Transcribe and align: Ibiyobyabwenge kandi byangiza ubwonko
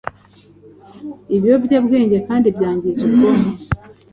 Ibiyobyabwenge 1.35 2.17
kandi 2.27 2.47
byangiza 2.55 2.99
ubwonko 3.07 3.49